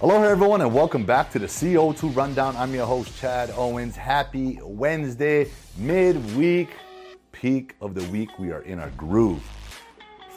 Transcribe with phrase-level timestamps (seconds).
[0.00, 2.56] Hello, everyone, and welcome back to the CO2 Rundown.
[2.56, 3.94] I'm your host, Chad Owens.
[3.94, 6.70] Happy Wednesday, midweek,
[7.32, 8.38] peak of the week.
[8.38, 9.42] We are in our groove.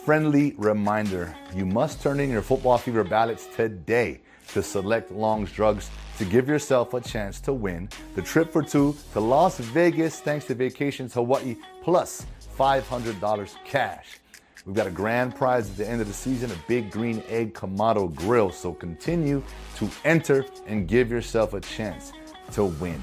[0.03, 4.19] Friendly reminder you must turn in your football fever ballots today
[4.49, 8.97] to select Long's Drugs to give yourself a chance to win the trip for two
[9.13, 12.25] to Las Vegas thanks to Vacations Hawaii plus
[12.59, 14.19] $500 cash.
[14.65, 17.53] We've got a grand prize at the end of the season, a big green egg
[17.53, 18.49] Kamado grill.
[18.49, 19.43] So continue
[19.75, 22.13] to enter and give yourself a chance
[22.53, 23.01] to win.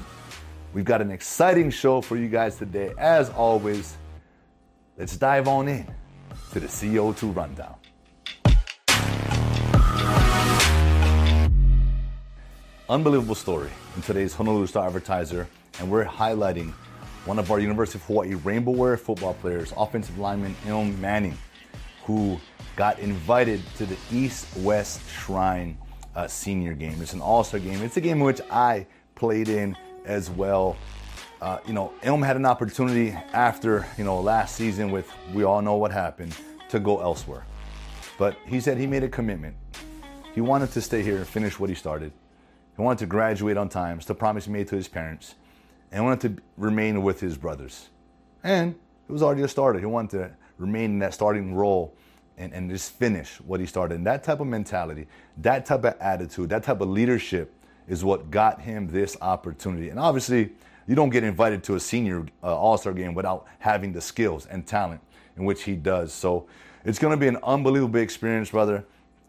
[0.72, 2.94] We've got an exciting show for you guys today.
[2.96, 3.98] As always,
[4.96, 5.86] let's dive on in
[6.52, 7.74] to the CO2 rundown.
[12.88, 15.46] Unbelievable story in today's Honolulu Star Advertiser,
[15.78, 16.72] and we're highlighting
[17.26, 21.36] one of our University of Hawaii Rainbow Warrior football players, offensive lineman Ilm Manning,
[22.10, 22.40] who
[22.74, 25.78] got invited to the East West Shrine
[26.16, 27.00] uh, Senior Game.
[27.00, 27.82] It's an All-Star game.
[27.82, 30.76] It's a game in which I played in as well.
[31.40, 35.62] Uh, you know, Ilm had an opportunity after you know last season with we all
[35.62, 36.36] know what happened
[36.68, 37.44] to go elsewhere,
[38.18, 39.54] but he said he made a commitment.
[40.34, 42.12] He wanted to stay here and finish what he started.
[42.76, 43.98] He wanted to graduate on time.
[43.98, 45.34] It's the promise he made to his parents.
[45.92, 47.88] And wanted to remain with his brothers.
[48.44, 48.76] And
[49.08, 49.80] it was already a starter.
[49.80, 50.30] He wanted to
[50.60, 51.94] remain in that starting role
[52.38, 53.96] and, and just finish what he started.
[53.96, 55.06] And that type of mentality,
[55.38, 57.52] that type of attitude, that type of leadership
[57.88, 59.88] is what got him this opportunity.
[59.88, 60.50] And obviously,
[60.86, 64.46] you don't get invited to a senior uh, All Star game without having the skills
[64.46, 65.00] and talent
[65.36, 66.12] in which he does.
[66.12, 66.46] So
[66.84, 68.84] it's going to be an unbelievable experience, brother.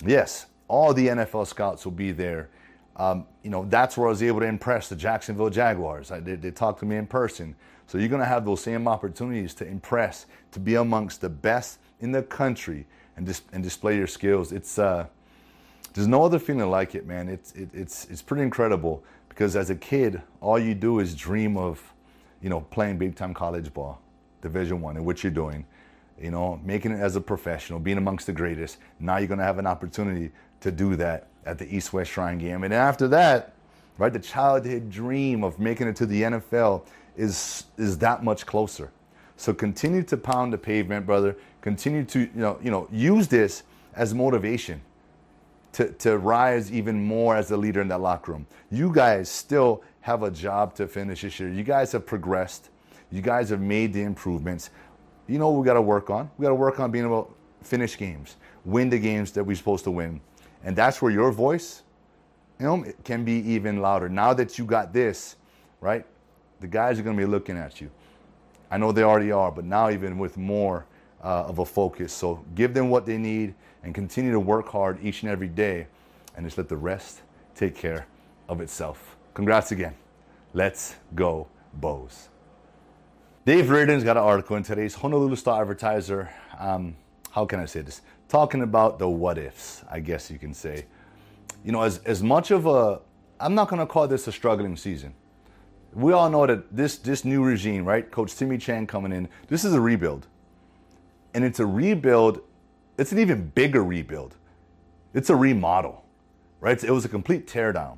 [0.06, 2.50] Yes, all the NFL scouts will be there
[2.96, 6.12] um, you know, that's where I was able to impress the Jacksonville Jaguars.
[6.12, 7.56] I, they, they talked to me in person.
[7.92, 11.78] So you're going to have those same opportunities to impress, to be amongst the best
[12.00, 12.86] in the country
[13.18, 14.54] and, dis- and display your skills.
[14.54, 15.08] It's, uh,
[15.94, 17.28] there's no other feeling like it, man.
[17.28, 21.58] It's, it, it's, it's pretty incredible because as a kid, all you do is dream
[21.58, 21.84] of,
[22.42, 24.00] you know, playing big time college ball,
[24.42, 25.66] Division One, and what you're doing,
[26.18, 28.78] you know, making it as a professional, being amongst the greatest.
[29.02, 32.38] Now you're going to have an opportunity to do that at the East West Shrine
[32.38, 32.64] game.
[32.64, 33.52] And after that,
[33.98, 36.86] right, the childhood dream of making it to the NFL
[37.22, 38.92] is is that much closer.
[39.38, 41.38] So continue to pound the pavement, brother.
[41.62, 44.82] Continue to you know you know use this as motivation
[45.74, 48.48] to, to rise even more as a leader in that locker room.
[48.72, 51.50] You guys still have a job to finish this year.
[51.50, 52.70] You guys have progressed.
[53.12, 54.72] You guys have made the improvements.
[55.28, 56.30] You know what we got to work on?
[56.38, 59.56] We got to work on being able to finish games, win the games that we're
[59.56, 60.20] supposed to win.
[60.64, 61.84] And that's where your voice,
[62.60, 64.10] you know, can be even louder.
[64.10, 65.36] Now that you got this,
[65.80, 66.06] right?
[66.62, 67.92] The guys are going to be looking at you.
[68.70, 70.86] I know they already are, but now even with more
[71.22, 72.14] uh, of a focus.
[72.14, 75.88] So give them what they need and continue to work hard each and every day
[76.38, 77.22] and just let the rest
[77.54, 78.08] take care
[78.48, 79.18] of itself.
[79.34, 79.96] Congrats again.
[80.54, 82.30] Let's go, Bows.
[83.46, 86.30] Dave Reardon's got an article in today's Honolulu Star Advertiser.
[86.58, 86.96] Um,
[87.32, 88.02] how can I say this?
[88.32, 90.86] talking about the what ifs, I guess you can say.
[91.66, 93.02] You know, as, as much of a,
[93.42, 95.14] I'm not going to call this a struggling season.
[95.94, 98.10] We all know that this, this new regime, right?
[98.10, 100.28] Coach Timmy Chang coming in, this is a rebuild.
[101.34, 102.42] And it's a rebuild,
[102.98, 104.36] it's an even bigger rebuild.
[105.14, 106.06] It's a remodel,
[106.62, 106.82] right?
[106.82, 107.98] It was a complete teardown.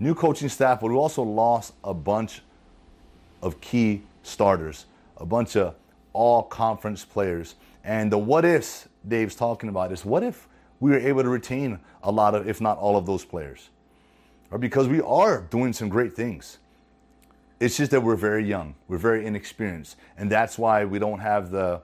[0.00, 2.42] New coaching staff, but we also lost a bunch
[3.42, 4.86] of key starters,
[5.18, 5.76] a bunch of
[6.12, 7.54] all conference players.
[7.84, 10.48] And the what ifs Dave's talking about is what if
[10.80, 13.68] we were able to retain a lot of, if not all of those players?
[14.50, 16.58] Or because we are doing some great things.
[17.60, 21.50] It's just that we're very young, we're very inexperienced, and that's why we don't have
[21.50, 21.80] the,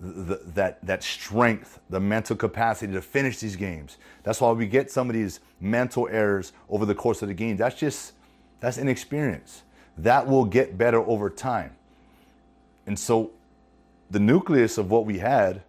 [0.00, 3.98] the, that that strength, the mental capacity to finish these games.
[4.24, 7.56] That's why we get some of these mental errors over the course of the game.
[7.56, 8.12] That's just
[8.60, 9.62] that's inexperience.
[9.98, 11.76] That will get better over time.
[12.86, 13.30] And so
[14.10, 15.62] the nucleus of what we had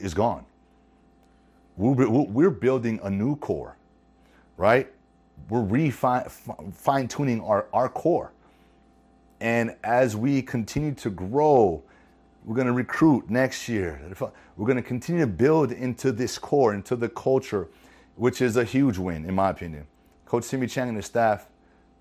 [0.00, 0.44] is gone.
[1.76, 3.76] We're building a new core,
[4.56, 4.91] right?
[5.48, 6.28] We're refine,
[6.72, 8.32] fine tuning our, our core.
[9.40, 11.82] And as we continue to grow,
[12.44, 14.00] we're going to recruit next year.
[14.56, 17.68] We're going to continue to build into this core, into the culture,
[18.16, 19.86] which is a huge win, in my opinion.
[20.26, 21.48] Coach Timmy Chang and his staff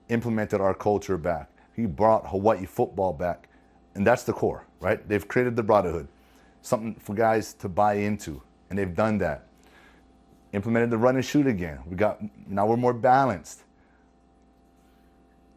[0.09, 1.49] implemented our culture back.
[1.75, 3.49] He brought Hawaii football back,
[3.95, 5.07] and that's the core, right?
[5.07, 6.07] They've created the brotherhood
[6.61, 9.47] something for guys to buy into, and they've done that.
[10.53, 11.79] Implemented the run and shoot again.
[11.85, 13.63] We got now we're more balanced.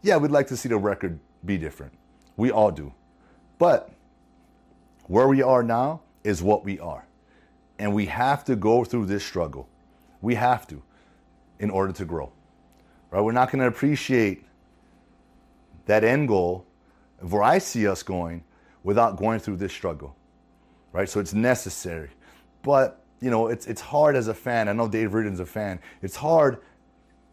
[0.03, 1.93] Yeah, we'd like to see the record be different.
[2.37, 2.93] We all do.
[3.59, 3.91] But
[5.07, 7.07] where we are now is what we are.
[7.79, 9.69] And we have to go through this struggle.
[10.21, 10.83] We have to.
[11.59, 12.33] in order to grow.
[13.11, 13.21] Right?
[13.21, 14.45] We're not going to appreciate
[15.87, 16.67] that end goal
[17.21, 18.45] of where I see us going
[18.83, 20.17] without going through this struggle.
[20.93, 21.09] Right?
[21.09, 22.11] So it's necessary.
[22.63, 24.69] But, you know, it's it's hard as a fan.
[24.69, 25.81] I know Dave Reardon's a fan.
[26.03, 26.59] It's hard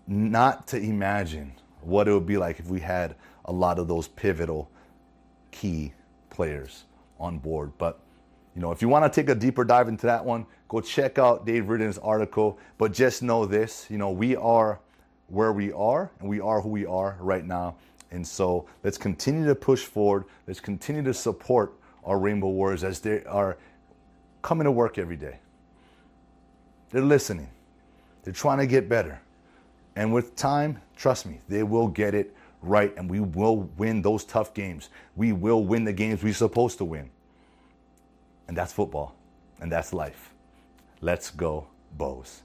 [0.07, 1.51] not to imagine
[1.81, 4.71] what it would be like if we had a lot of those pivotal
[5.51, 5.91] key
[6.29, 6.85] players
[7.19, 7.73] on board.
[7.77, 7.99] But
[8.55, 11.19] you know, if you want to take a deeper dive into that one, go check
[11.19, 12.57] out Dave Reardon's article.
[12.77, 14.79] But just know this, you know, we are
[15.27, 17.75] where we are and we are who we are right now.
[18.11, 20.23] And so let's continue to push forward.
[20.47, 21.73] Let's continue to support
[22.05, 23.57] our Rainbow Warriors as they are
[24.41, 25.39] coming to work every day.
[26.91, 27.49] They're listening.
[28.23, 29.19] They're trying to get better.
[29.95, 34.23] And with time, trust me, they will get it right and we will win those
[34.23, 34.89] tough games.
[35.15, 37.09] We will win the games we're supposed to win.
[38.47, 39.15] And that's football.
[39.59, 40.31] And that's life.
[41.01, 41.67] Let's go,
[41.97, 42.41] Bows.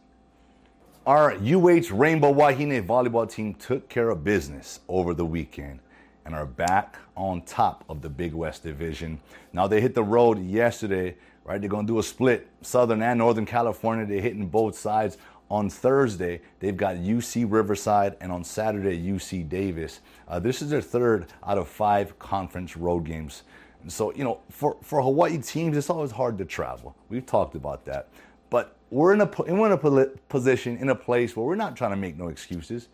[1.07, 5.81] Our UH Rainbow Wahine volleyball team took care of business over the weekend
[6.27, 9.21] and are back on top of the Big West Division.
[9.53, 11.59] Now they hit the road yesterday, right?
[11.61, 14.05] They're gonna do a split, Southern and Northern California.
[14.05, 15.17] They're hitting both sides
[15.49, 20.01] on Thursday, they've got UC Riverside, and on Saturday, UC Davis.
[20.27, 23.45] Uh, this is their third out of five conference road games.
[23.83, 26.97] And so, you know, for, for Hawaii teams, it's always hard to travel.
[27.09, 28.09] We've talked about that.
[28.51, 31.93] But we're in a, we're in a position, in a place where we're not trying
[31.93, 32.89] to make no excuses.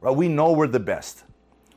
[0.00, 0.14] Right?
[0.14, 1.24] We know we're the best.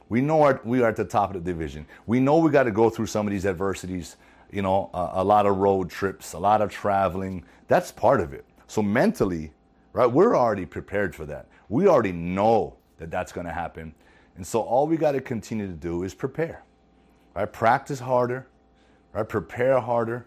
[0.10, 1.86] We know our, we are at the top of the division.
[2.08, 4.18] We know we got to go through some of these adversities,
[4.52, 7.46] you know, a, a lot of road trips, a lot of traveling.
[7.68, 8.46] That's part of it.
[8.68, 9.52] So mentally,
[9.94, 10.08] right?
[10.08, 11.48] We're already prepared for that.
[11.70, 13.94] We already know that that's going to happen.
[14.36, 16.64] And so all we got to continue to do is prepare,
[17.36, 17.52] right?
[17.52, 18.48] Practice harder,
[19.14, 19.28] right?
[19.28, 20.26] Prepare harder.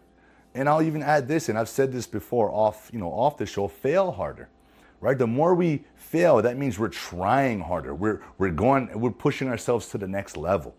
[0.55, 3.47] And I'll even add this, and I've said this before off, you know, off the
[3.47, 4.49] show, fail harder,
[5.03, 5.19] right?
[5.19, 7.95] The more we fail, that means we're trying harder.
[7.95, 10.75] We're, we're going, we're pushing ourselves to the next level,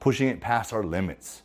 [0.00, 1.42] pushing it past our limits.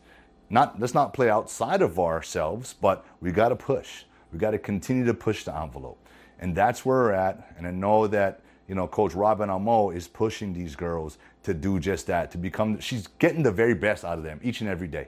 [0.50, 4.04] Not, let's not play outside of ourselves, but we got to push.
[4.32, 5.98] We got to continue to push the envelope.
[6.40, 7.56] And that's where we're at.
[7.58, 11.80] And I know that, you know, Coach Robin Amo is pushing these girls to do
[11.80, 14.88] just that, to become, she's getting the very best out of them each and every
[14.88, 15.08] day.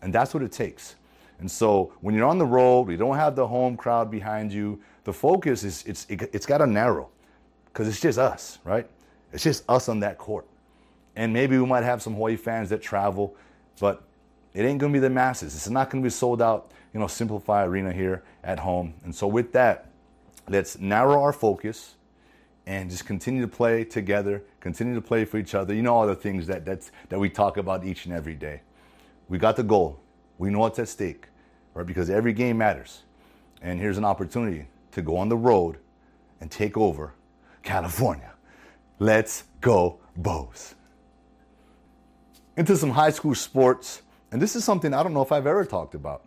[0.00, 0.96] And that's what it takes.
[1.42, 4.80] And so when you're on the road, you don't have the home crowd behind you,
[5.02, 7.08] the focus is, it's, it, it's got to narrow
[7.66, 8.88] because it's just us, right?
[9.32, 10.46] It's just us on that court.
[11.16, 13.34] And maybe we might have some Hawaii fans that travel,
[13.80, 14.04] but
[14.54, 15.56] it ain't going to be the masses.
[15.56, 18.94] It's not going to be sold out, you know, SimpliFi Arena here at home.
[19.02, 19.88] And so with that,
[20.48, 21.96] let's narrow our focus
[22.66, 25.74] and just continue to play together, continue to play for each other.
[25.74, 28.60] You know all the things that that's, that we talk about each and every day.
[29.28, 29.98] We got the goal.
[30.38, 31.26] We know what's at stake,
[31.74, 31.86] right?
[31.86, 33.02] Because every game matters.
[33.60, 35.78] And here's an opportunity to go on the road
[36.40, 37.14] and take over
[37.62, 38.32] California.
[38.98, 40.74] Let's go, Bows.
[42.56, 45.64] Into some high school sports, and this is something I don't know if I've ever
[45.64, 46.24] talked about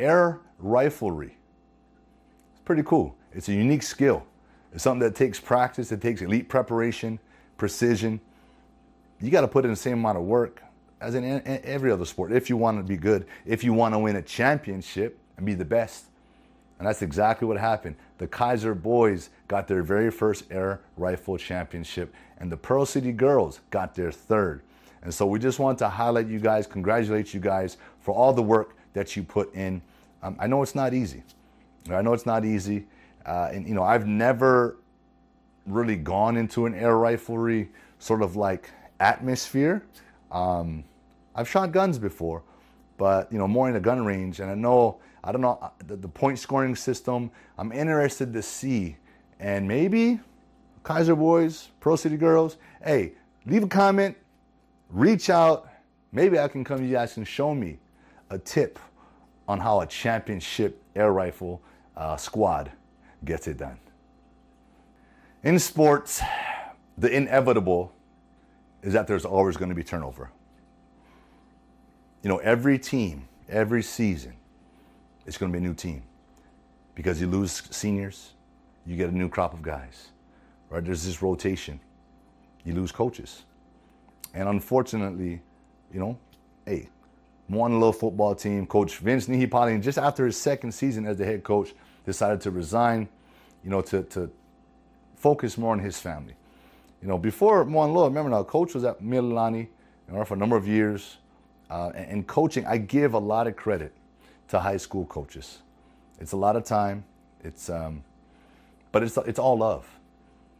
[0.00, 1.32] air riflery.
[2.52, 3.14] It's pretty cool.
[3.32, 4.24] It's a unique skill.
[4.72, 7.18] It's something that takes practice, it takes elite preparation,
[7.56, 8.20] precision.
[9.20, 10.62] You got to put in the same amount of work
[11.02, 13.98] as in every other sport if you want to be good, if you want to
[13.98, 16.06] win a championship and be the best.
[16.78, 17.96] And that's exactly what happened.
[18.18, 23.60] The Kaiser boys got their very first air rifle championship, and the Pearl City girls
[23.70, 24.62] got their third.
[25.02, 28.42] And so we just want to highlight you guys, congratulate you guys for all the
[28.42, 29.82] work that you put in.
[30.22, 31.22] Um, I know it's not easy.
[31.90, 32.86] I know it's not easy.
[33.26, 34.76] Uh, and you know, I've never
[35.66, 37.68] really gone into an air riflery
[37.98, 39.84] sort of like atmosphere.
[40.30, 40.84] Um,
[41.34, 42.42] I've shot guns before,
[42.98, 44.40] but you know, more in a gun range.
[44.40, 47.30] And I know, I don't know, uh, the, the point scoring system.
[47.58, 48.96] I'm interested to see,
[49.40, 50.20] and maybe
[50.82, 52.56] Kaiser boys, Pearl City girls.
[52.84, 53.12] Hey,
[53.46, 54.16] leave a comment,
[54.90, 55.68] reach out.
[56.12, 57.78] Maybe I can come to you guys and show me
[58.30, 58.78] a tip
[59.48, 61.62] on how a championship air rifle
[61.96, 62.70] uh, squad
[63.24, 63.78] gets it done.
[65.42, 66.20] In sports,
[66.98, 67.92] the inevitable
[68.82, 70.30] is that there's always going to be turnover.
[72.22, 74.34] You know, every team, every season,
[75.26, 76.02] it's going to be a new team
[76.94, 78.32] because you lose seniors,
[78.86, 80.10] you get a new crop of guys,
[80.70, 80.84] right?
[80.84, 81.80] There's this rotation.
[82.64, 83.44] You lose coaches.
[84.34, 85.40] And unfortunately,
[85.92, 86.18] you know,
[86.64, 86.88] hey,
[87.48, 91.74] little football team, Coach Vince Nihipali, just after his second season as the head coach,
[92.04, 93.08] decided to resign,
[93.62, 94.30] you know, to, to
[95.16, 96.34] focus more on his family.
[97.02, 99.68] You know, before Moanalua, remember now, coach was at Mililani
[100.08, 101.18] you know, for a number of years.
[101.72, 103.94] Uh, and, coaching, I give a lot of credit
[104.48, 105.60] to high school coaches.
[106.20, 107.02] It's a lot of time.
[107.42, 108.04] It's, um,
[108.92, 109.88] but it's, it's all love.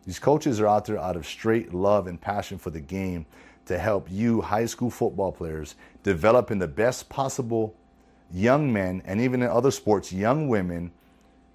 [0.07, 3.27] These coaches are out there out of straight love and passion for the game
[3.67, 7.75] to help you, high school football players, develop in the best possible
[8.33, 10.91] young men and even in other sports, young women,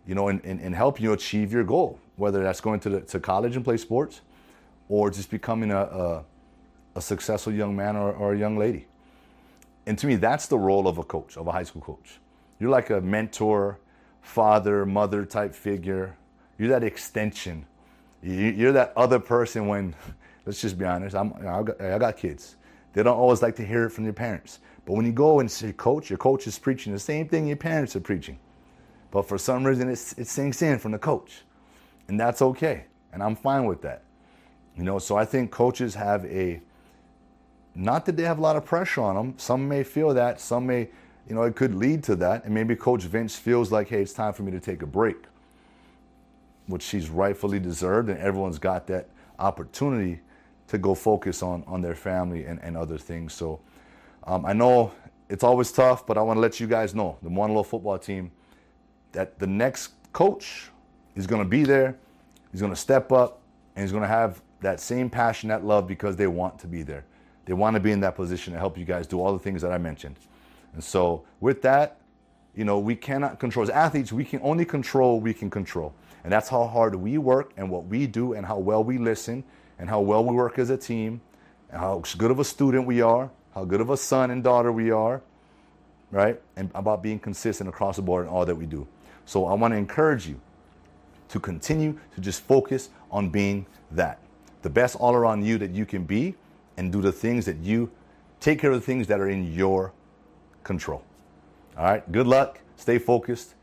[0.06, 3.02] you know, and, and, and help you achieve your goal, whether that's going to, the,
[3.02, 4.22] to college and play sports
[4.88, 6.24] or just becoming a, a,
[6.94, 8.86] a successful young man or, or a young lady.
[9.88, 12.20] And to me, that's the role of a coach, of a high school coach.
[12.60, 13.80] You're like a mentor,
[14.22, 16.18] father, mother type figure.
[16.60, 17.66] You're that extension.
[18.22, 19.96] You're that other person when,
[20.46, 21.34] let's just be honest, I'm,
[21.80, 22.58] I got, kids.
[22.92, 24.60] They don't always like to hear it from their parents.
[24.86, 27.56] But when you go and say, coach, your coach is preaching the same thing your
[27.56, 28.40] parents are preaching.
[29.10, 31.44] But for some reason, it sinks in from the coach.
[32.10, 32.86] And that's okay.
[33.14, 34.04] And I'm fine with that.
[34.76, 36.62] You know, so I think coaches have a,
[37.78, 39.34] not that they have a lot of pressure on them.
[39.38, 40.42] Some may feel that.
[40.42, 40.90] Some may,
[41.30, 42.44] you know, it could lead to that.
[42.44, 45.18] And maybe Coach Vince feels like, hey, it's time for me to take a break,
[46.66, 48.10] which she's rightfully deserved.
[48.10, 50.22] And everyone's got that opportunity
[50.70, 53.34] to go focus on, on their family and, and other things.
[53.34, 53.60] So
[54.24, 54.92] um, I know
[55.30, 58.32] it's always tough, but I want to let you guys know the Moanalua football team
[59.12, 60.70] that the next coach
[61.16, 61.96] is going to be there.
[62.52, 63.42] He's going to step up
[63.76, 66.82] and he's going to have that same passion, that love because they want to be
[66.82, 67.06] there.
[67.48, 69.64] They want to be in that position to help you guys do all the things
[69.64, 70.18] that I mentioned.
[70.74, 71.98] And so, with that,
[72.56, 73.64] you know, we cannot control.
[73.64, 75.96] As athletes, we can only control we can control.
[76.24, 79.44] And that's how hard we work and what we do and how well we listen
[79.80, 81.22] and how well we work as a team
[81.72, 84.72] and how good of a student we are how good of a son and daughter
[84.72, 85.20] we are,
[86.12, 86.40] right?
[86.56, 88.88] And about being consistent across the board in all that we do.
[89.26, 90.40] So I want to encourage you
[91.30, 94.20] to continue to just focus on being that.
[94.62, 96.36] The best all around you that you can be
[96.78, 97.92] and do the things that you
[98.40, 99.94] take care of the things that are in your
[100.64, 101.04] control.
[101.78, 103.56] All right, good luck, stay focused,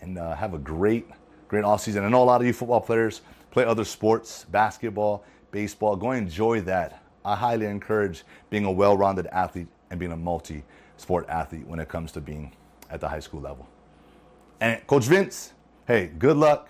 [0.00, 1.08] and uh, have a great,
[1.48, 2.04] great off season.
[2.04, 5.96] I know a lot of you football players play other sports, basketball, baseball.
[5.96, 7.02] Go enjoy that.
[7.24, 10.64] I highly encourage being a well rounded athlete and being a multi
[10.96, 12.52] sport athlete when it comes to being
[12.90, 13.68] at the high school level.
[14.60, 15.52] And Coach Vince,
[15.86, 16.68] hey, good luck.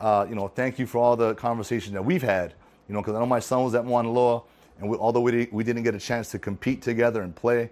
[0.00, 2.54] Uh, you know, thank you for all the conversations that we've had.
[2.88, 4.44] You know, because I know my son was at Moanalua,
[4.78, 7.70] and we, although we, we didn't get a chance to compete together and play,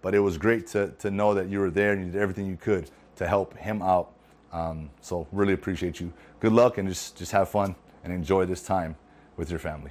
[0.00, 2.46] but it was great to, to know that you were there and you did everything
[2.46, 4.12] you could to help him out.
[4.52, 6.12] Um, so really appreciate you.
[6.40, 7.74] Good luck and just, just have fun
[8.04, 8.96] and enjoy this time
[9.36, 9.90] with your family.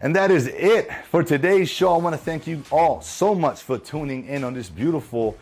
[0.00, 1.94] And that is it for today's show.
[1.94, 5.38] I want to thank you all so much for tuning in on this beautiful,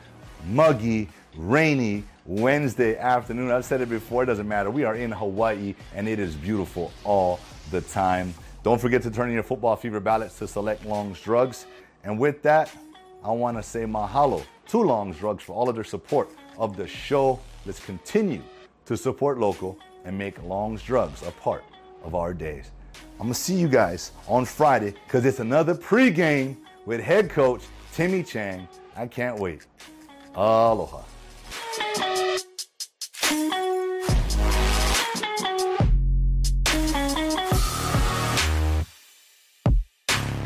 [0.47, 3.51] muggy, rainy Wednesday afternoon.
[3.51, 4.71] I've said it before, it doesn't matter.
[4.71, 8.35] We are in Hawaii and it is beautiful all the time.
[8.63, 11.67] Don't forget to turn in your football fever ballots to select Long's Drugs.
[12.05, 12.71] And with that,
[13.25, 16.87] I want to say mahalo to Long's Drugs for all of their support of the
[16.87, 17.41] show.
[17.65, 18.43] Let's continue
[18.85, 21.65] to support local and make Long's Drugs a part
[22.05, 22.71] of our days.
[23.13, 27.63] I'm going to see you guys on Friday because it's another pregame with head coach
[27.93, 28.69] Timmy Chang.
[28.95, 29.67] I can't wait.
[30.35, 31.03] Aloha.